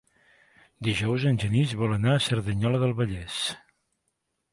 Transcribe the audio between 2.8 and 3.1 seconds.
del